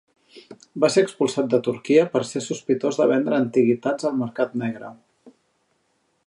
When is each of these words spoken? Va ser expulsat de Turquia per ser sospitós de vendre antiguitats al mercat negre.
Va 0.85 0.89
ser 0.93 1.01
expulsat 1.07 1.51
de 1.51 1.59
Turquia 1.67 2.05
per 2.15 2.21
ser 2.29 2.43
sospitós 2.45 2.97
de 3.03 3.07
vendre 3.13 3.39
antiguitats 3.41 4.09
al 4.11 4.17
mercat 4.23 4.57
negre. 4.63 4.91